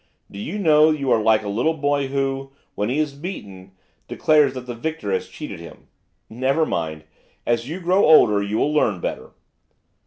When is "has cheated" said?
5.11-5.59